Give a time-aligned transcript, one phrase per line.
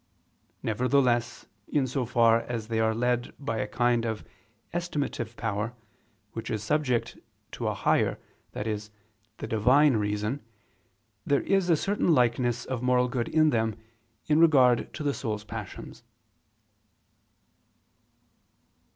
[0.63, 4.23] Nevertheless, in so far as they are led by a kind of
[4.73, 5.75] estimative power,
[6.33, 7.19] which is subject
[7.51, 8.17] to a higher,
[8.55, 8.79] i.e.
[9.37, 10.41] the Divine reason,
[11.23, 13.75] there is a certain likeness of moral good in them,
[14.25, 16.01] in regard to the soul's passions.